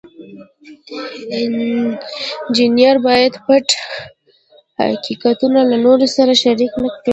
[1.35, 3.67] انجینر باید پټ
[4.79, 7.09] حقیقتونه له نورو سره شریک نکړي.